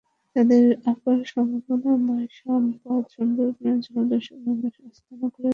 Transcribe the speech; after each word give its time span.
আমাদের 0.35 0.63
অপার 0.85 1.19
সম্ভাবনাময় 1.25 2.27
সম্পদ 2.39 3.03
সুন্দরবনে 3.15 3.73
জলদস্যু, 3.85 4.33
বনদস্যুদের 4.37 4.89
আস্তানা 4.89 5.27
গড়তে 5.27 5.39
দেব 5.39 5.43
না। 5.43 5.49